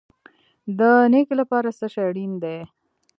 د 0.77 0.79
نیکۍ 1.11 1.35
لپاره 1.41 1.67
څه 1.79 1.85
شی 1.93 2.01
اړین 2.09 2.31
دی؟ 2.43 2.57